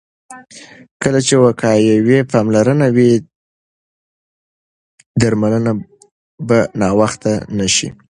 کله 1.01 1.19
چې 1.27 1.33
وقایوي 1.43 2.17
پاملرنه 2.31 2.87
وي، 2.95 3.11
درملنه 5.21 5.71
به 6.47 6.59
ناوخته 6.79 7.33
نه 7.57 7.67
شي. 7.75 7.87